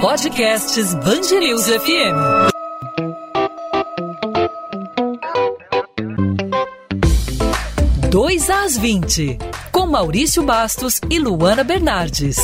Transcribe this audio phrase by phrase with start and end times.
[0.00, 2.16] Podcasts Bangerils FM.
[8.08, 9.36] Dois às 20,
[9.70, 12.38] com Maurício Bastos e Luana Bernardes.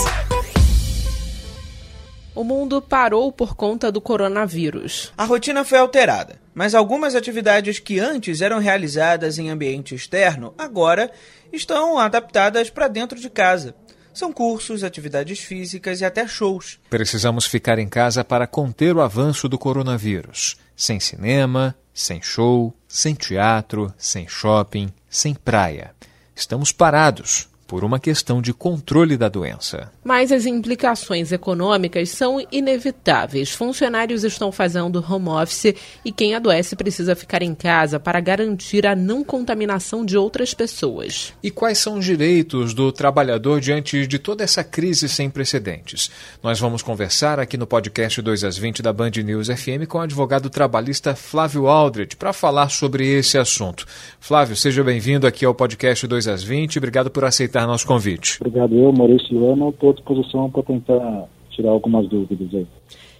[2.34, 5.14] O mundo parou por conta do coronavírus.
[5.16, 11.10] A rotina foi alterada, mas algumas atividades que antes eram realizadas em ambiente externo agora
[11.50, 13.74] estão adaptadas para dentro de casa.
[14.16, 16.78] São cursos, atividades físicas e até shows.
[16.88, 20.56] Precisamos ficar em casa para conter o avanço do coronavírus.
[20.74, 25.94] Sem cinema, sem show, sem teatro, sem shopping, sem praia.
[26.34, 29.90] Estamos parados por uma questão de controle da doença.
[30.04, 33.50] Mas as implicações econômicas são inevitáveis.
[33.50, 38.94] Funcionários estão fazendo home office e quem adoece precisa ficar em casa para garantir a
[38.94, 41.32] não contaminação de outras pessoas.
[41.42, 46.10] E quais são os direitos do trabalhador diante de toda essa crise sem precedentes?
[46.42, 50.02] Nós vamos conversar aqui no podcast 2 às 20 da Band News FM com o
[50.02, 53.86] advogado trabalhista Flávio Aldred para falar sobre esse assunto.
[54.20, 56.78] Flávio, seja bem-vindo aqui ao podcast 2 às 20.
[56.78, 58.38] Obrigado por aceitar aceitar nosso convite.
[58.40, 62.66] Obrigado, eu, Maurício Luana, estou à disposição para tentar tirar algumas dúvidas aí.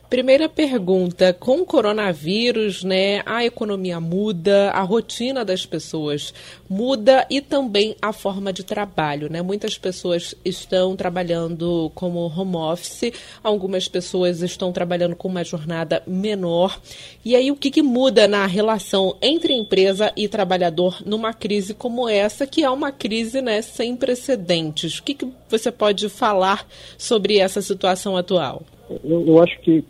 [0.09, 6.33] Primeira pergunta, com o coronavírus, né, a economia muda, a rotina das pessoas
[6.69, 9.43] muda e também a forma de trabalho, né?
[9.43, 16.81] Muitas pessoas estão trabalhando como home office, algumas pessoas estão trabalhando com uma jornada menor.
[17.25, 22.09] E aí o que, que muda na relação entre empresa e trabalhador numa crise como
[22.09, 25.01] essa, que é uma crise, né, sem precedentes?
[25.01, 26.65] O que, que você pode falar
[26.97, 28.63] sobre essa situação atual?
[29.03, 29.85] Eu, eu acho que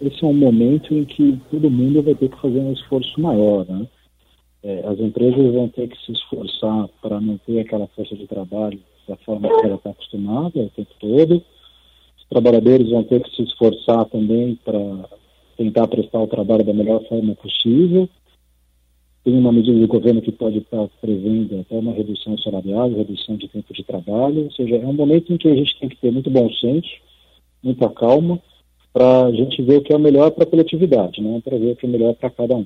[0.00, 3.66] esse é um momento em que todo mundo vai ter que fazer um esforço maior,
[3.68, 3.86] né?
[4.62, 9.16] É, as empresas vão ter que se esforçar para manter aquela força de trabalho da
[9.18, 11.42] forma que ela está acostumada o tempo todo.
[12.18, 15.08] Os trabalhadores vão ter que se esforçar também para
[15.56, 18.08] tentar prestar o trabalho da melhor forma possível.
[19.24, 23.48] Tem uma medida do governo que pode estar prevendo até uma redução salarial, redução de
[23.48, 24.44] tempo de trabalho.
[24.44, 26.90] Ou seja, é um momento em que a gente tem que ter muito bom senso,
[27.62, 28.40] muita calma,
[28.96, 31.38] para a gente ver o que é o melhor para a coletividade, né?
[31.44, 32.64] para ver o que é melhor para cada um.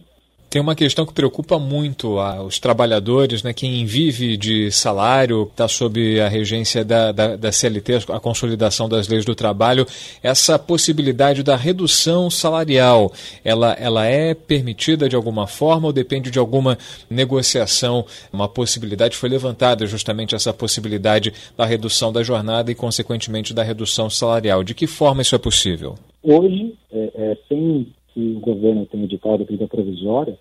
[0.49, 3.53] Tem uma questão que preocupa muito os trabalhadores, né?
[3.53, 9.09] quem vive de salário, está sob a regência da, da, da, CLT, a consolidação das
[9.09, 9.85] leis do trabalho,
[10.23, 13.13] essa possibilidade da redução salarial,
[13.45, 18.05] ela, ela é permitida de alguma forma ou depende de alguma negociação?
[18.33, 24.09] Uma possibilidade foi levantada justamente essa possibilidade da redução da jornada e, consequentemente, da redução
[24.09, 24.63] salarial.
[24.63, 25.97] De que forma isso é possível?
[26.23, 30.39] Hoje, é, é, sem que o governo tenha editado a medida provisória,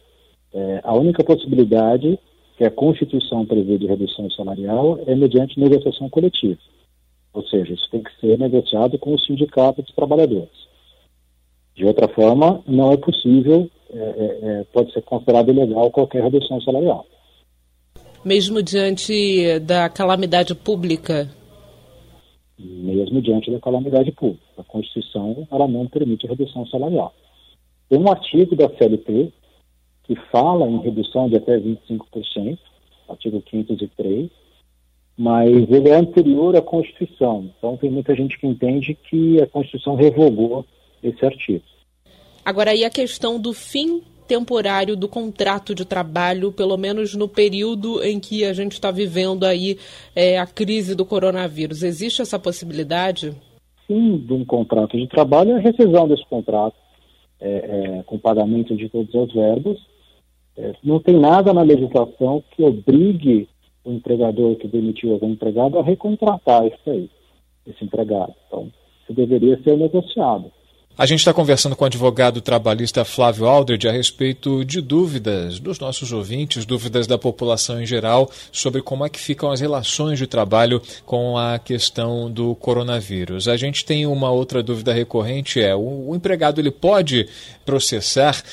[0.53, 2.19] é, a única possibilidade
[2.57, 6.59] que a Constituição prevê de redução salarial é mediante negociação coletiva.
[7.33, 10.67] Ou seja, isso tem que ser negociado com o sindicato dos trabalhadores.
[11.75, 16.59] De outra forma, não é possível, é, é, é pode ser considerado ilegal qualquer redução
[16.61, 17.05] salarial.
[18.25, 21.29] Mesmo diante da calamidade pública?
[22.59, 24.43] Mesmo diante da calamidade pública.
[24.57, 27.13] A Constituição ela não permite redução salarial.
[27.87, 29.31] Tem um artigo da CLT
[30.03, 32.57] que fala em redução de até 25%,
[33.07, 34.29] artigo 503,
[35.17, 37.49] mas ele é anterior à Constituição.
[37.57, 40.65] Então tem muita gente que entende que a Constituição revogou
[41.01, 41.63] esse artigo.
[42.43, 48.03] Agora, e a questão do fim temporário do contrato de trabalho, pelo menos no período
[48.03, 49.79] em que a gente está vivendo aí
[50.15, 51.81] é, a crise do coronavírus.
[51.81, 53.33] Existe essa possibilidade?
[53.87, 56.75] Fim de um contrato de trabalho a rescisão desse contrato
[57.41, 59.79] é, é, com pagamento de todos os verbos.
[60.55, 63.49] É, não tem nada na legislação que obrigue
[63.83, 67.09] o empregador que demitiu algum empregado a recontratar isso aí,
[67.65, 68.35] esse empregado.
[68.45, 68.69] Então,
[69.01, 70.51] isso deveria ser negociado.
[70.99, 75.79] A gente está conversando com o advogado trabalhista Flávio Aldred a respeito de dúvidas dos
[75.79, 80.27] nossos ouvintes, dúvidas da população em geral sobre como é que ficam as relações de
[80.27, 83.47] trabalho com a questão do coronavírus.
[83.47, 87.29] A gente tem uma outra dúvida recorrente é o, empregado ele pode
[87.65, 88.43] processar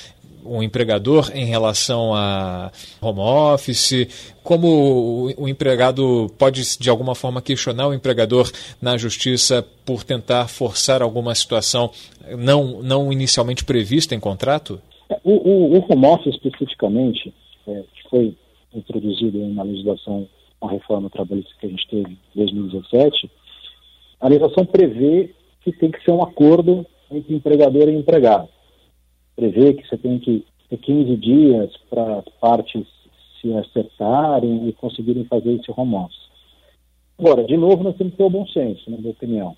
[0.48, 2.70] um empregador em relação a
[3.00, 4.34] home office?
[4.42, 8.50] Como o empregado pode, de alguma forma, questionar o empregador
[8.80, 11.90] na justiça por tentar forçar alguma situação
[12.38, 14.80] não, não inicialmente prevista em contrato?
[15.24, 17.32] O, o, o home office, especificamente,
[17.66, 18.36] é, que foi
[18.74, 20.28] introduzido na legislação
[20.60, 23.30] a reforma trabalhista que a gente teve em 2017,
[24.20, 28.48] a legislação prevê que tem que ser um acordo entre empregador e empregado
[29.36, 32.86] prevê que você tem que ter 15 dias para partes
[33.40, 36.26] se acertarem e conseguirem fazer esse home office.
[37.18, 39.56] Agora, de novo, nós temos que ter o bom senso, na minha opinião.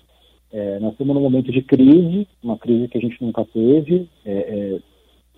[0.51, 4.07] É, nós estamos num momento de crise, uma crise que a gente nunca teve.
[4.25, 4.79] É, é,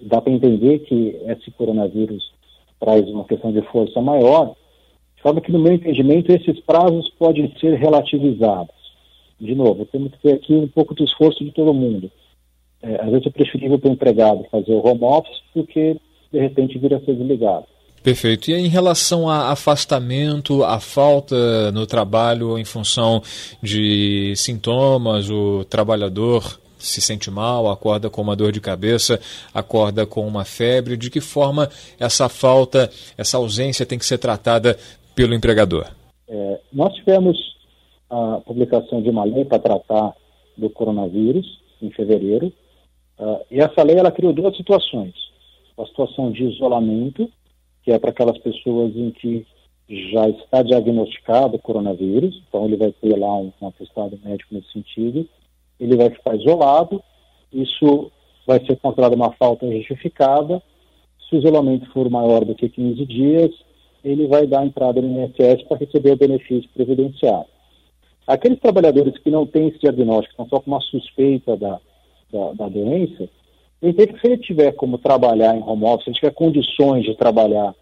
[0.02, 2.32] dá para entender que esse coronavírus
[2.80, 4.56] traz uma questão de força maior,
[5.16, 8.74] de forma que, no meu entendimento, esses prazos podem ser relativizados.
[9.40, 12.12] De novo, temos que ter aqui um pouco de esforço de todo mundo.
[12.84, 15.98] É, às vezes é preferível para o empregado fazer o home office do que,
[16.32, 17.66] de repente, vir a ser desligado.
[18.04, 18.50] Perfeito.
[18.50, 23.22] E em relação a afastamento, a falta no trabalho em função
[23.62, 29.20] de sintomas, o trabalhador se sente mal, acorda com uma dor de cabeça,
[29.54, 31.70] acorda com uma febre, de que forma
[32.00, 34.76] essa falta, essa ausência tem que ser tratada
[35.14, 35.88] pelo empregador?
[36.28, 37.38] É, nós tivemos
[38.10, 40.14] a publicação de uma lei para tratar
[40.58, 42.52] do coronavírus em fevereiro,
[43.22, 45.14] uh, e essa lei ela criou duas situações.
[45.78, 47.30] A situação de isolamento
[47.84, 49.46] que é para aquelas pessoas em que
[49.90, 55.28] já está diagnosticado coronavírus, então ele vai ter lá um, um atestado médico nesse sentido,
[55.80, 57.04] ele vai ficar isolado,
[57.52, 58.12] isso
[58.48, 60.62] vai ser considerado uma falta justificada,
[61.28, 63.52] se o isolamento for maior do que 15 dias,
[64.04, 67.50] ele vai dar entrada no INSS para receber o benefício previdenciário.
[68.26, 71.80] Aqueles trabalhadores que não têm esse diagnóstico, estão só com uma suspeita da,
[72.32, 73.30] da, da doença,
[73.82, 77.16] entende que se ele tiver como trabalhar em home office, se ele tiver condições de
[77.16, 77.74] trabalhar,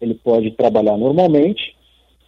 [0.00, 1.76] ele pode trabalhar normalmente.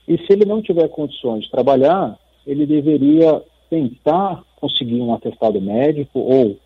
[0.08, 6.18] E se ele não tiver condições de trabalhar, ele deveria tentar conseguir um atestado médico
[6.18, 6.56] ou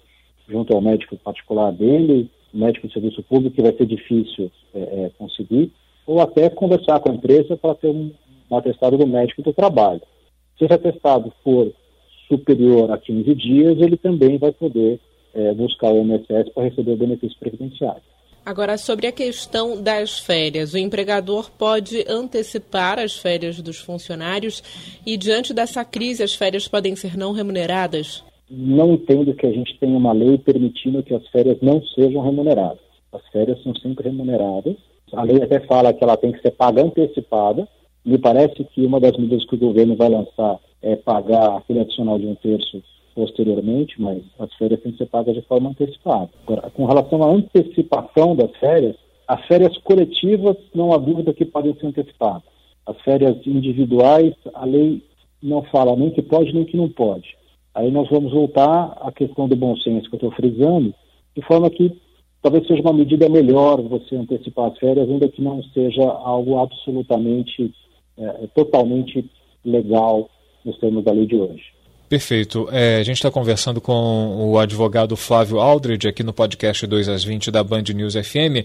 [0.48, 5.10] junto ao médico particular dele, médico de serviço público, que vai ser difícil é, é,
[5.18, 5.72] conseguir,
[6.06, 8.10] ou até conversar com a empresa para ter um,
[8.50, 10.02] um atestado do médico do trabalho.
[10.58, 11.72] Se esse atestado for
[12.28, 15.00] superior a 15 dias, ele também vai poder
[15.34, 18.02] é, buscar o INSS para receber o benefício previdenciário.
[18.46, 24.62] Agora, sobre a questão das férias, o empregador pode antecipar as férias dos funcionários
[25.06, 28.22] e, diante dessa crise, as férias podem ser não remuneradas?
[28.50, 32.80] Não entendo que a gente tenha uma lei permitindo que as férias não sejam remuneradas.
[33.12, 34.76] As férias são sempre remuneradas.
[35.14, 37.66] A lei até fala que ela tem que ser paga antecipada.
[38.04, 42.18] Me parece que uma das medidas que o governo vai lançar é pagar aquele adicional
[42.18, 42.82] de um terço
[43.14, 46.28] posteriormente, mas as férias têm que ser pagas de forma antecipada.
[46.46, 48.96] Agora, com relação à antecipação das férias,
[49.26, 52.42] as férias coletivas não há dúvida que podem ser antecipadas.
[52.86, 55.02] As férias individuais, a lei
[55.42, 57.34] não fala nem que pode nem que não pode.
[57.74, 60.92] Aí nós vamos voltar à questão do bom senso que eu estou frisando,
[61.34, 61.96] de forma que
[62.42, 67.72] talvez seja uma medida melhor você antecipar as férias, ainda que não seja algo absolutamente,
[68.18, 69.24] é, totalmente
[69.64, 70.28] legal
[70.64, 71.62] nos termos da lei de hoje.
[72.08, 72.68] Perfeito.
[72.70, 77.24] É, a gente está conversando com o advogado Flávio Aldridge aqui no podcast 2 às
[77.24, 78.62] 20 da Band News FM.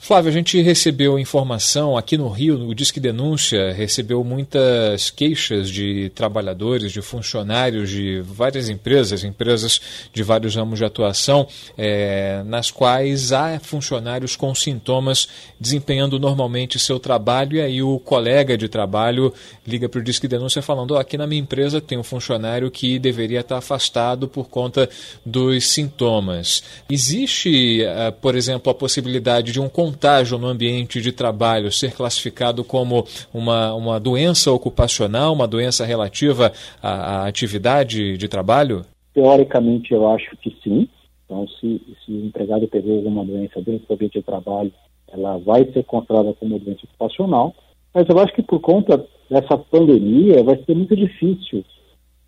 [0.00, 6.10] Flávio, a gente recebeu informação aqui no Rio, o Disque Denúncia recebeu muitas queixas de
[6.14, 9.80] trabalhadores, de funcionários de várias empresas, empresas
[10.12, 15.28] de vários ramos de atuação, é, nas quais há funcionários com sintomas
[15.60, 19.34] desempenhando normalmente seu trabalho e aí o colega de trabalho
[19.66, 22.98] liga para o Disque Denúncia falando: oh, aqui na minha empresa tem um funcionário que
[22.98, 24.88] deveria estar afastado por conta
[25.26, 26.62] dos sintomas.
[26.88, 32.62] Existe, uh, por exemplo, a possibilidade de um contágio no ambiente de trabalho ser classificado
[32.62, 36.52] como uma, uma doença ocupacional, uma doença relativa
[36.82, 38.84] à, à atividade de trabalho?
[39.14, 40.88] Teoricamente, eu acho que sim.
[41.24, 44.72] Então, se, se o empregado pegou alguma doença dentro do ambiente de trabalho,
[45.10, 47.54] ela vai ser considerada como doença ocupacional.
[47.94, 51.64] Mas eu acho que por conta dessa pandemia, vai ser muito difícil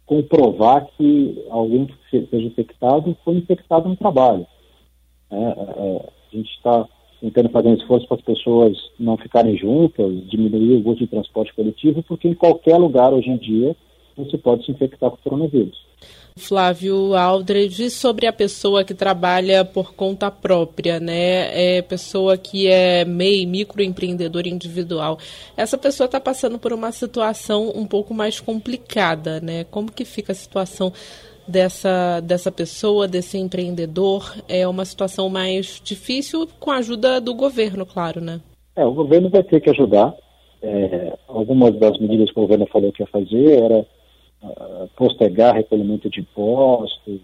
[0.07, 4.47] comprovar que alguém que seja infectado foi infectado no trabalho.
[5.31, 6.87] É, é, a gente está
[7.21, 11.55] tentando fazer um esforço para as pessoas não ficarem juntas, diminuir o uso de transporte
[11.55, 13.77] coletivo, porque em qualquer lugar hoje em dia
[14.17, 15.91] você pode se infectar com coronavírus.
[16.37, 21.77] Flávio Aldred, sobre a pessoa que trabalha por conta própria, né?
[21.79, 25.19] É pessoa que é MEI, microempreendedor individual.
[25.57, 29.65] Essa pessoa está passando por uma situação um pouco mais complicada, né?
[29.65, 30.93] Como que fica a situação
[31.51, 34.35] dessa, dessa pessoa, desse empreendedor?
[34.49, 38.41] É uma situação mais difícil com a ajuda do governo, claro, né?
[38.77, 40.15] É, o governo vai ter que ajudar.
[40.63, 43.87] É, algumas das medidas que o governo falou que ia fazer era
[44.43, 47.21] uh, postergar recolhimento de impostos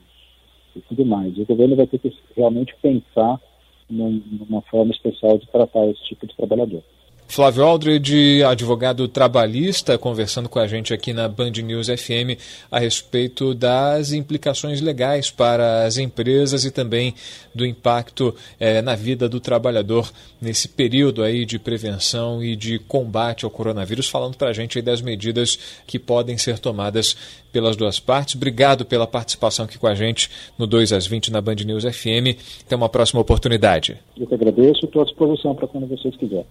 [0.75, 1.37] e tudo mais.
[1.38, 3.40] O governo vai ter que realmente pensar
[3.88, 6.83] num, numa forma especial de tratar esse tipo de trabalhador.
[7.28, 12.38] Flávio Aldred, advogado trabalhista, conversando com a gente aqui na Band News FM
[12.71, 17.14] a respeito das implicações legais para as empresas e também
[17.54, 23.45] do impacto eh, na vida do trabalhador nesse período aí de prevenção e de combate
[23.45, 27.16] ao coronavírus, falando para a gente das medidas que podem ser tomadas
[27.52, 28.35] pelas duas partes.
[28.35, 32.38] Obrigado pela participação aqui com a gente no 2 às 20 na Band News FM.
[32.64, 33.97] Até uma próxima oportunidade.
[34.16, 36.47] Eu que agradeço, estou à disposição para quando vocês quiserem.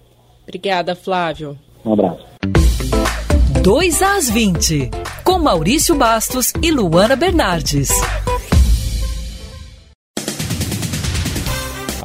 [0.46, 1.58] Obrigada, Flávio.
[1.84, 2.26] Um abraço.
[3.64, 4.92] 2 às 20,
[5.24, 7.90] com Maurício Bastos e Luana Bernardes.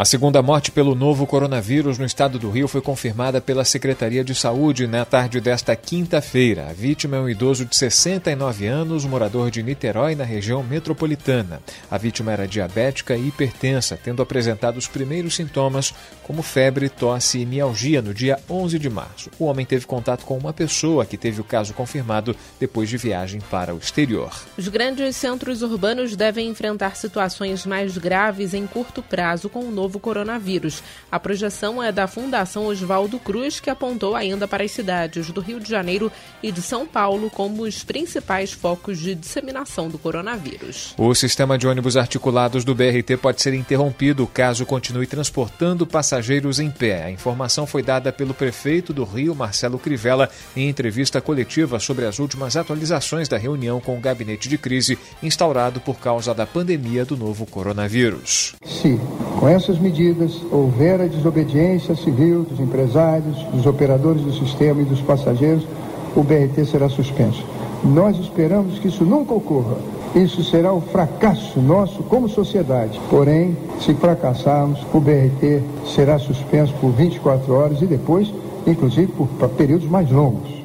[0.00, 4.34] A segunda morte pelo novo coronavírus no estado do Rio foi confirmada pela Secretaria de
[4.34, 6.68] Saúde na tarde desta quinta-feira.
[6.70, 11.60] A vítima é um idoso de 69 anos, morador de Niterói, na região metropolitana.
[11.90, 15.92] A vítima era diabética e hipertensa, tendo apresentado os primeiros sintomas,
[16.22, 19.30] como febre, tosse e mialgia, no dia 11 de março.
[19.38, 23.42] O homem teve contato com uma pessoa que teve o caso confirmado depois de viagem
[23.50, 24.32] para o exterior.
[24.56, 29.89] Os grandes centros urbanos devem enfrentar situações mais graves em curto prazo com o novo
[29.90, 30.82] novo coronavírus.
[31.10, 35.58] A projeção é da Fundação Oswaldo Cruz, que apontou ainda para as cidades do Rio
[35.58, 40.94] de Janeiro e de São Paulo como os principais focos de disseminação do coronavírus.
[40.96, 46.70] O sistema de ônibus articulados do BRT pode ser interrompido caso continue transportando passageiros em
[46.70, 47.04] pé.
[47.04, 52.20] A informação foi dada pelo prefeito do Rio, Marcelo Crivella, em entrevista coletiva sobre as
[52.20, 57.16] últimas atualizações da reunião com o gabinete de crise instaurado por causa da pandemia do
[57.16, 58.54] novo coronavírus.
[58.64, 59.00] Sim,
[59.38, 65.00] com essas medidas houver a desobediência civil dos empresários, dos operadores do sistema e dos
[65.00, 65.66] passageiros,
[66.14, 67.44] o BRT será suspenso.
[67.82, 69.76] Nós esperamos que isso nunca ocorra.
[70.14, 73.00] Isso será o fracasso nosso como sociedade.
[73.08, 78.32] Porém, se fracassarmos, o BRT será suspenso por 24 horas e depois,
[78.66, 80.59] inclusive, por períodos mais longos.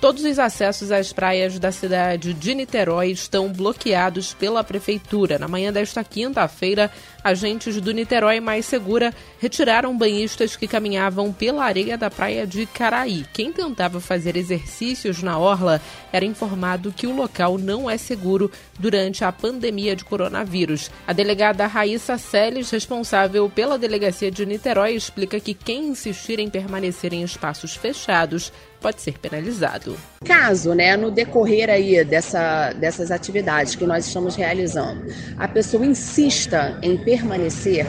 [0.00, 5.38] Todos os acessos às praias da cidade de Niterói estão bloqueados pela prefeitura.
[5.38, 6.90] Na manhã desta quinta-feira,
[7.22, 13.26] agentes do Niterói Mais Segura retiraram banhistas que caminhavam pela areia da praia de Caraí.
[13.30, 19.22] Quem tentava fazer exercícios na orla era informado que o local não é seguro durante
[19.22, 20.90] a pandemia de coronavírus.
[21.06, 27.12] A delegada Raíssa Seles, responsável pela delegacia de Niterói, explica que quem insistir em permanecer
[27.12, 29.96] em espaços fechados pode ser penalizado.
[30.24, 35.02] Caso, né, no decorrer aí dessa, dessas atividades que nós estamos realizando,
[35.38, 37.86] a pessoa insista em permanecer,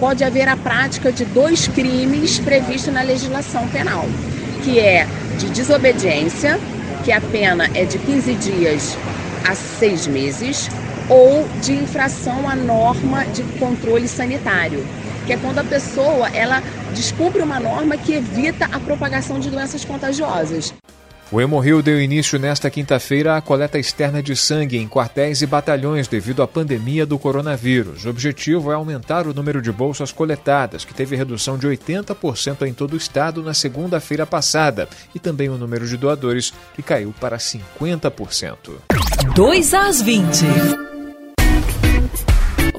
[0.00, 4.04] pode haver a prática de dois crimes previstos na legislação penal,
[4.64, 5.06] que é
[5.38, 6.58] de desobediência,
[7.04, 8.96] que a pena é de 15 dias
[9.46, 10.68] a seis meses,
[11.08, 14.86] ou de infração à norma de controle sanitário,
[15.26, 16.62] que é quando a pessoa ela
[16.92, 20.72] descumpre uma norma que evita a propagação de doenças contagiosas.
[21.32, 26.06] O Hemorrio deu início nesta quinta-feira à coleta externa de sangue em quartéis e batalhões
[26.06, 28.04] devido à pandemia do coronavírus.
[28.04, 32.74] O objetivo é aumentar o número de bolsas coletadas, que teve redução de 80% em
[32.74, 37.38] todo o estado na segunda-feira passada, e também o número de doadores, que caiu para
[37.38, 38.56] 50%.
[39.34, 40.91] 2 às 20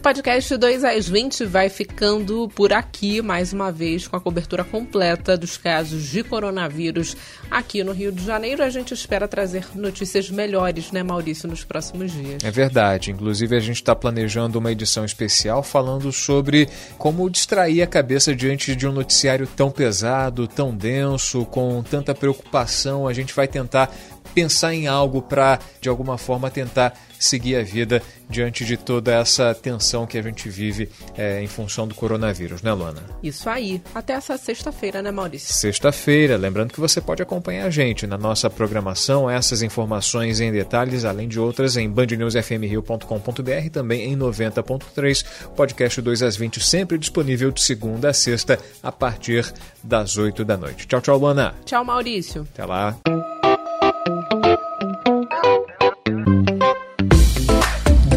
[0.04, 5.38] podcast 2 às 20 vai ficando por aqui, mais uma vez, com a cobertura completa
[5.38, 7.16] dos casos de coronavírus
[7.50, 8.62] aqui no Rio de Janeiro.
[8.62, 12.44] A gente espera trazer notícias melhores, né, Maurício, nos próximos dias.
[12.44, 13.12] É verdade.
[13.12, 16.68] Inclusive, a gente está planejando uma edição especial falando sobre
[16.98, 23.08] como distrair a cabeça diante de um noticiário tão pesado, tão denso, com tanta preocupação.
[23.08, 23.90] A gente vai tentar
[24.34, 29.54] pensar em algo para, de alguma forma, tentar seguir a vida diante de toda essa
[29.54, 33.02] tensão que a gente vive é, em função do coronavírus, né, Luana?
[33.22, 33.82] Isso aí.
[33.94, 35.54] Até essa sexta-feira, né, Maurício?
[35.54, 36.36] Sexta-feira.
[36.36, 41.28] Lembrando que você pode acompanhar a gente na nossa programação, essas informações em detalhes, além
[41.28, 45.26] de outras, em bandnewsfmrio.com.br, também em 90.3,
[45.56, 50.58] podcast 2 às 20, sempre disponível de segunda a sexta, a partir das 8 da
[50.58, 50.88] noite.
[50.88, 51.56] Tchau, tchau, Luana.
[51.66, 52.48] Tchau, Maurício.
[52.54, 52.98] Até lá.